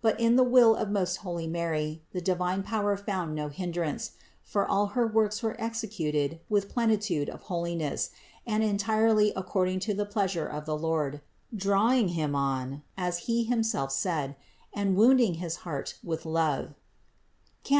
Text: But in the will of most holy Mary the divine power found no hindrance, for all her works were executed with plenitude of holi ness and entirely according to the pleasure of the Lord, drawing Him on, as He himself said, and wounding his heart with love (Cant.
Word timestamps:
But 0.00 0.20
in 0.20 0.36
the 0.36 0.44
will 0.44 0.76
of 0.76 0.88
most 0.88 1.16
holy 1.16 1.48
Mary 1.48 2.00
the 2.12 2.20
divine 2.20 2.62
power 2.62 2.96
found 2.96 3.34
no 3.34 3.48
hindrance, 3.48 4.12
for 4.44 4.64
all 4.64 4.86
her 4.94 5.04
works 5.04 5.42
were 5.42 5.56
executed 5.60 6.38
with 6.48 6.68
plenitude 6.68 7.28
of 7.28 7.42
holi 7.50 7.74
ness 7.74 8.10
and 8.46 8.62
entirely 8.62 9.32
according 9.34 9.80
to 9.80 9.92
the 9.92 10.06
pleasure 10.06 10.46
of 10.46 10.64
the 10.64 10.78
Lord, 10.78 11.22
drawing 11.52 12.10
Him 12.14 12.36
on, 12.36 12.84
as 12.96 13.26
He 13.26 13.42
himself 13.42 13.90
said, 13.90 14.36
and 14.72 14.94
wounding 14.94 15.34
his 15.42 15.56
heart 15.66 15.96
with 16.04 16.24
love 16.24 16.74
(Cant. 17.64 17.72